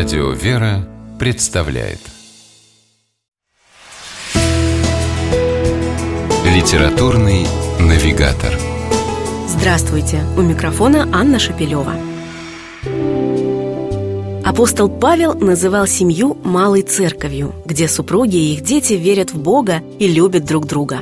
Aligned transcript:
Радио 0.00 0.30
«Вера» 0.30 0.88
представляет 1.18 1.98
Литературный 6.46 7.46
навигатор 7.78 8.58
Здравствуйте! 9.46 10.22
У 10.38 10.40
микрофона 10.40 11.06
Анна 11.12 11.38
Шапилева. 11.38 11.92
Апостол 14.42 14.88
Павел 14.88 15.34
называл 15.34 15.86
семью 15.86 16.34
«малой 16.44 16.80
церковью», 16.80 17.52
где 17.66 17.86
супруги 17.86 18.36
и 18.36 18.54
их 18.54 18.62
дети 18.62 18.94
верят 18.94 19.34
в 19.34 19.38
Бога 19.38 19.82
и 19.98 20.08
любят 20.08 20.46
друг 20.46 20.64
друга. 20.66 21.00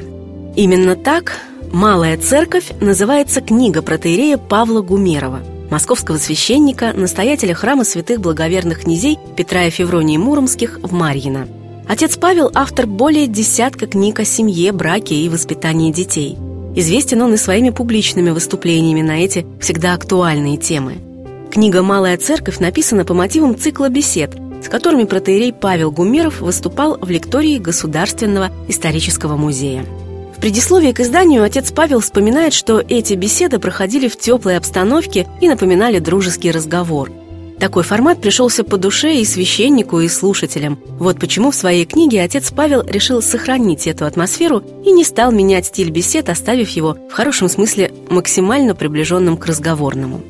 Именно 0.56 0.96
так 0.96 1.34
«Малая 1.72 2.18
церковь» 2.18 2.72
называется 2.80 3.42
книга 3.42 3.80
протеерея 3.80 4.38
Павла 4.38 4.82
Гумерова– 4.82 5.38
московского 5.70 6.18
священника, 6.18 6.92
настоятеля 6.94 7.54
храма 7.54 7.84
святых 7.84 8.20
благоверных 8.20 8.82
князей 8.82 9.18
Петра 9.36 9.64
и 9.64 9.70
Февронии 9.70 10.16
Муромских 10.16 10.80
в 10.82 10.92
Марьино. 10.92 11.48
Отец 11.88 12.16
Павел– 12.16 12.50
автор 12.54 12.86
более 12.86 13.26
десятка 13.26 13.86
книг 13.86 14.20
о 14.20 14.24
семье, 14.24 14.72
браке 14.72 15.14
и 15.14 15.28
воспитании 15.28 15.90
детей. 15.90 16.36
Известен 16.76 17.22
он 17.22 17.34
и 17.34 17.38
своими 17.38 17.70
публичными 17.70 18.30
выступлениями 18.30 19.00
на 19.00 19.24
эти 19.24 19.46
всегда 19.58 19.94
актуальные 19.94 20.58
темы. 20.58 20.98
Книга 21.50 21.82
«Малая 21.82 22.18
церковь» 22.18 22.58
написана 22.58 23.06
по 23.06 23.14
мотивам 23.14 23.56
цикла 23.58 23.88
бесед, 23.88 24.36
с 24.62 24.68
которыми 24.68 25.04
протеерей 25.04 25.52
Павел 25.52 25.90
Гумеров 25.90 26.40
выступал 26.40 26.98
в 27.00 27.08
лектории 27.08 27.58
Государственного 27.58 28.50
исторического 28.68 29.36
музея. 29.36 29.86
В 30.38 30.40
предисловии 30.40 30.92
к 30.92 31.00
изданию 31.00 31.42
отец 31.42 31.72
Павел 31.72 31.98
вспоминает, 31.98 32.54
что 32.54 32.78
эти 32.78 33.14
беседы 33.14 33.58
проходили 33.58 34.06
в 34.06 34.16
теплой 34.16 34.56
обстановке 34.56 35.26
и 35.40 35.48
напоминали 35.48 35.98
дружеский 35.98 36.52
разговор. 36.52 37.10
Такой 37.58 37.82
формат 37.82 38.20
пришелся 38.20 38.62
по 38.62 38.76
душе 38.76 39.16
и 39.16 39.24
священнику, 39.24 39.98
и 39.98 40.06
слушателям. 40.06 40.78
Вот 41.00 41.18
почему 41.18 41.50
в 41.50 41.56
своей 41.56 41.84
книге 41.86 42.22
отец 42.22 42.52
Павел 42.52 42.82
решил 42.82 43.20
сохранить 43.20 43.88
эту 43.88 44.06
атмосферу 44.06 44.62
и 44.84 44.92
не 44.92 45.02
стал 45.02 45.32
менять 45.32 45.66
стиль 45.66 45.90
бесед, 45.90 46.28
оставив 46.28 46.70
его, 46.70 46.96
в 47.10 47.12
хорошем 47.12 47.48
смысле, 47.48 47.90
максимально 48.08 48.76
приближенным 48.76 49.38
к 49.38 49.46
разговорному. 49.46 50.20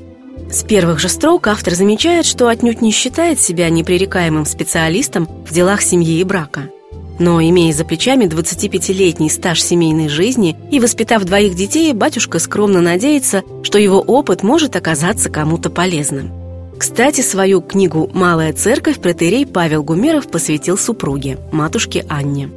С 0.51 0.62
первых 0.62 1.01
же 1.01 1.11
строк 1.11 1.48
автор 1.48 1.75
замечает, 1.75 2.25
что 2.25 2.48
отнюдь 2.48 2.81
не 2.81 2.92
считает 2.92 3.41
себя 3.41 3.69
непререкаемым 3.69 4.47
специалистом 4.47 5.29
в 5.47 5.53
делах 5.53 5.83
семьи 5.83 6.19
и 6.19 6.25
брака– 6.25 6.70
но, 7.19 7.41
имея 7.42 7.72
за 7.72 7.84
плечами 7.84 8.27
25-летний 8.27 9.30
стаж 9.30 9.62
семейной 9.62 10.08
жизни 10.08 10.56
и 10.70 10.80
воспитав 10.80 11.24
двоих 11.24 11.55
детей, 11.55 11.92
батюшка 11.92 12.38
скромно 12.38 12.80
надеется, 12.80 13.42
что 13.62 13.78
его 13.78 14.00
опыт 14.00 14.42
может 14.42 14.77
оказаться 14.77 15.30
кому-то 15.30 15.70
полезным. 15.70 16.33
Кстати, 16.78 17.22
свою 17.22 17.61
книгу 17.61 18.08
«Малая 18.14 18.52
церковь» 18.52 19.00
протерей 19.00 19.46
Павел 19.46 19.83
Гумеров 19.83 20.28
посвятил 20.28 20.78
супруге, 20.78 21.39
матушке 21.50 22.06
Анне. 22.08 22.50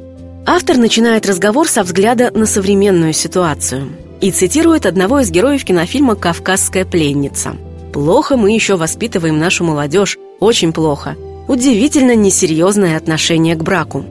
Автор 0.46 0.76
начинает 0.76 1.26
разговор 1.26 1.68
со 1.68 1.82
взгляда 1.82 2.30
на 2.32 2.46
современную 2.46 3.12
ситуацию 3.12 3.88
и 4.20 4.30
цитирует 4.30 4.86
одного 4.86 5.20
из 5.20 5.30
героев 5.30 5.64
кинофильма 5.64 6.14
«Кавказская 6.14 6.84
пленница». 6.84 7.56
«Плохо 7.92 8.36
мы 8.36 8.52
еще 8.52 8.76
воспитываем 8.76 9.38
нашу 9.38 9.64
молодежь, 9.64 10.18
очень 10.38 10.72
плохо. 10.72 11.16
Удивительно 11.48 12.14
несерьезное 12.14 12.96
отношение 12.96 13.56
к 13.56 13.62
браку. 13.62 14.04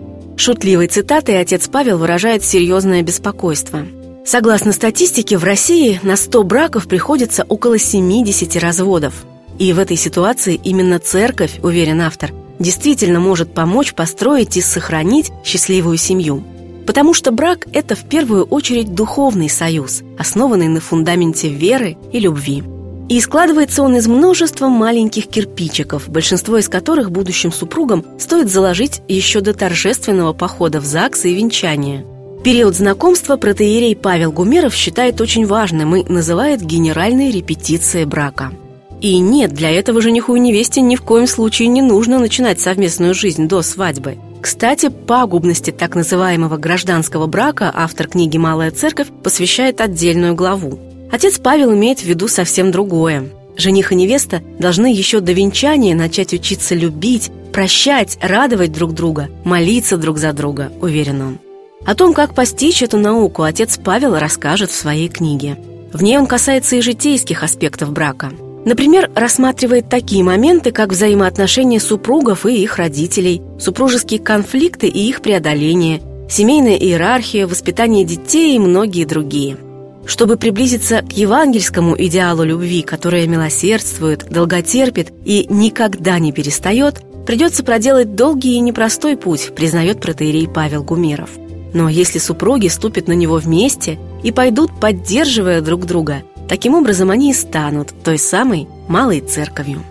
Шутливой 0.44 0.88
цитатой 0.88 1.40
отец 1.40 1.68
Павел 1.68 2.00
выражает 2.00 2.44
серьезное 2.44 3.04
беспокойство. 3.04 3.86
Согласно 4.26 4.72
статистике, 4.72 5.38
в 5.38 5.44
России 5.44 6.00
на 6.02 6.16
100 6.16 6.44
браков 6.46 6.88
приходится 6.88 7.44
около 7.44 7.78
70 7.78 8.56
разводов. 8.56 9.14
И 9.60 9.72
в 9.72 9.78
этой 9.78 9.98
ситуации 9.98 10.60
именно 10.64 10.98
церковь, 10.98 11.60
уверен 11.62 12.02
автор, 12.02 12.32
действительно 12.58 13.20
может 13.20 13.54
помочь 13.54 13.94
построить 13.94 14.58
и 14.58 14.62
сохранить 14.62 15.32
счастливую 15.46 15.98
семью. 15.98 16.44
Потому 16.88 17.14
что 17.14 17.32
брак– 17.32 17.68
это 17.72 17.94
в 17.94 18.10
первую 18.10 18.46
очередь 18.46 18.96
духовный 18.96 19.48
союз, 19.48 20.02
основанный 20.18 20.70
на 20.70 20.82
фундаменте 20.82 21.50
веры 21.50 21.98
и 22.12 22.20
любви. 22.20 22.64
И 23.12 23.20
складывается 23.20 23.84
он 23.84 23.98
из 23.98 24.08
множества 24.08 24.70
маленьких 24.70 25.28
кирпичиков, 25.28 26.08
большинство 26.08 26.58
из 26.58 26.70
которых 26.70 27.12
будущим 27.12 27.52
супругам 27.52 28.06
стоит 28.18 28.50
заложить 28.50 29.02
еще 29.10 29.42
до 29.42 29.54
торжественного 29.54 30.32
похода 30.32 30.80
в 30.80 30.86
ЗАГС 30.86 31.26
и 31.26 31.34
венчания. 31.34 32.06
Период 32.42 32.74
знакомства 32.74 33.36
протеерей 33.36 33.98
Павел 33.98 34.32
Гумеров 34.32 34.74
считает 34.74 35.20
очень 35.20 35.46
важным 35.46 35.94
и 35.94 36.10
называет 36.10 36.62
генеральной 36.62 37.32
репетицией 37.32 38.06
брака. 38.06 38.54
И 39.02 39.18
нет, 39.18 39.52
для 39.52 39.72
этого 39.72 40.00
жениху 40.00 40.36
и 40.36 40.40
невесте 40.40 40.80
ни 40.80 40.96
в 40.96 41.02
коем 41.02 41.28
случае 41.28 41.68
не 41.68 41.82
нужно 41.82 42.18
начинать 42.18 42.62
совместную 42.62 43.14
жизнь 43.14 43.50
до 43.50 43.62
свадьбы. 43.62 44.20
Кстати, 44.40 44.88
пагубности 44.88 45.72
так 45.72 45.96
называемого 45.96 46.56
гражданского 46.56 47.28
брака 47.28 47.74
автор 47.76 48.08
книги 48.08 48.38
«Малая 48.38 48.72
церковь» 48.72 49.10
посвящает 49.22 49.82
отдельную 49.82 50.34
главу. 50.34 50.80
Отец 51.12 51.40
Павел 51.40 51.74
имеет 51.74 52.00
в 52.00 52.06
виду 52.06 52.28
совсем 52.28 52.72
другое. 52.72 53.30
Жених 53.58 53.92
и 53.92 53.96
невеста 53.96 54.42
должны 54.60 54.92
еще 54.92 55.20
до 55.20 55.34
венчания 55.34 55.94
начать 55.94 56.34
учиться 56.34 56.74
любить, 56.74 57.32
прощать, 57.52 58.18
радовать 58.22 58.72
друг 58.72 58.94
друга, 58.94 59.30
молиться 59.44 59.98
друг 59.98 60.18
за 60.18 60.32
друга, 60.32 60.72
уверен 60.80 61.22
он. 61.22 61.40
О 61.86 61.96
том, 61.96 62.14
как 62.14 62.34
постичь 62.34 62.82
эту 62.82 62.98
науку, 62.98 63.44
отец 63.44 63.78
Павел 63.84 64.18
расскажет 64.18 64.72
в 64.72 64.76
своей 64.76 65.10
книге. 65.10 65.58
В 65.92 66.02
ней 66.02 66.18
он 66.18 66.28
касается 66.28 66.78
и 66.78 66.82
житейских 66.82 67.44
аспектов 67.44 67.92
брака. 67.92 68.32
Например, 68.64 69.12
рассматривает 69.14 69.90
такие 69.90 70.24
моменты, 70.24 70.72
как 70.72 70.92
взаимоотношения 70.92 71.80
супругов 71.80 72.46
и 72.46 72.62
их 72.62 72.78
родителей, 72.78 73.42
супружеские 73.60 74.20
конфликты 74.20 74.88
и 74.88 75.10
их 75.10 75.22
преодоление, 75.22 76.02
семейная 76.30 76.78
иерархия, 76.78 77.48
воспитание 77.48 78.06
детей 78.06 78.56
и 78.56 78.60
многие 78.60 79.04
другие– 79.04 79.58
чтобы 80.06 80.38
приблизиться 80.38 81.02
к 81.02 81.12
евангельскому 81.14 81.96
идеалу 81.98 82.44
любви, 82.44 82.82
которая 82.82 83.28
милосердствует, 83.28 84.26
долготерпит 84.30 85.12
и 85.26 85.46
никогда 85.50 86.20
не 86.20 86.32
перестает, 86.32 87.02
придется 87.26 87.64
проделать 87.64 88.16
долгий 88.16 88.56
и 88.56 88.60
непростой 88.60 89.16
путь, 89.16 89.54
признает 89.56 90.02
протеерей 90.02 90.48
Павел 90.48 90.84
Гумеров. 90.84 91.30
Но 91.74 91.88
если 91.88 92.20
супруги 92.20 92.68
ступят 92.68 93.08
на 93.08 93.14
него 93.14 93.36
вместе 93.36 94.00
и 94.24 94.32
пойдут, 94.32 94.72
поддерживая 94.80 95.62
друг 95.62 95.86
друга, 95.86 96.24
таким 96.50 96.76
образом 96.76 97.12
они 97.12 97.32
и 97.32 97.36
станут 97.36 97.94
той 98.04 98.18
самой 98.18 98.68
малой 98.88 99.22
церковью. 99.22 99.84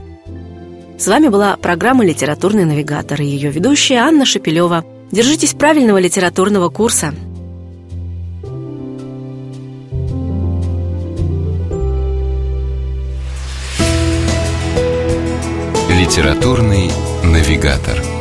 С 0.99 1.06
вами 1.06 1.28
была 1.28 1.56
программа 1.56 2.04
«Литературный 2.04 2.66
навигатор» 2.66 3.22
и 3.22 3.25
ее 3.25 3.50
ведущая 3.50 4.00
Анна 4.00 4.26
Шапилева. 4.26 4.84
Держитесь 5.10 5.54
правильного 5.54 5.99
литературного 5.99 6.69
курса– 6.69 7.15
Литературный 16.10 16.91
навигатор. 17.22 18.19